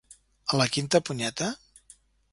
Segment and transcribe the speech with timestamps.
[0.55, 1.51] A la quinta punyeta?